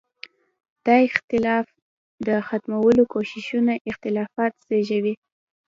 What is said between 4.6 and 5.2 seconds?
زېږوي.